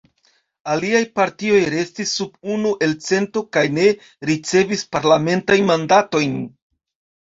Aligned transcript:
Aliaj 0.75 1.01
partioj 1.19 1.59
restis 1.75 2.15
sub 2.21 2.49
unu 2.55 2.73
elcento 2.89 3.47
kaj 3.59 3.67
ne 3.79 3.87
ricevis 4.33 4.89
parlamentajn 4.99 5.75
mandatojn. 5.75 6.39